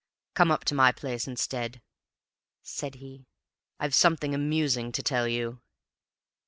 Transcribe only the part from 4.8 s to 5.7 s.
to tell you."